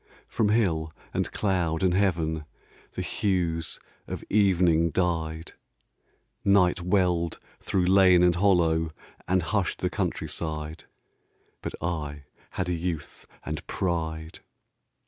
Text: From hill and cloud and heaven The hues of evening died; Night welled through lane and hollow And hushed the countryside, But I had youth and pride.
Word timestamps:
From 0.27 0.49
hill 0.49 0.91
and 1.13 1.31
cloud 1.31 1.83
and 1.83 1.93
heaven 1.93 2.45
The 2.93 3.03
hues 3.03 3.79
of 4.07 4.23
evening 4.31 4.89
died; 4.89 5.51
Night 6.43 6.81
welled 6.81 7.37
through 7.59 7.85
lane 7.85 8.23
and 8.23 8.33
hollow 8.33 8.89
And 9.27 9.43
hushed 9.43 9.77
the 9.79 9.91
countryside, 9.91 10.85
But 11.61 11.73
I 11.83 12.23
had 12.49 12.67
youth 12.67 13.27
and 13.45 13.63
pride. 13.67 14.39